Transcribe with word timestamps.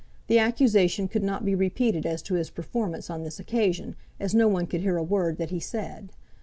The 0.25 0.39
accusation 0.39 1.07
could 1.07 1.21
not 1.21 1.45
be 1.45 1.53
repeated 1.53 2.07
as 2.07 2.23
to 2.23 2.33
his 2.33 2.49
performance 2.49 3.07
on 3.11 3.21
this 3.21 3.39
occasion, 3.39 3.95
as 4.19 4.33
no 4.33 4.47
one 4.47 4.65
could 4.65 4.81
hear 4.81 4.97
a 4.97 5.03
word 5.03 5.37
that 5.37 5.51
he 5.51 5.59
said. 5.59 6.09